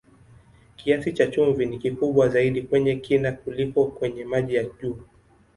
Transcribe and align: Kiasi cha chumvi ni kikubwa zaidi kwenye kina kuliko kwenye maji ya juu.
Kiasi 0.75 1.13
cha 1.13 1.27
chumvi 1.27 1.65
ni 1.65 1.77
kikubwa 1.77 2.29
zaidi 2.29 2.61
kwenye 2.61 2.95
kina 2.95 3.31
kuliko 3.31 3.85
kwenye 3.85 4.25
maji 4.25 4.55
ya 4.55 4.63
juu. 4.63 4.97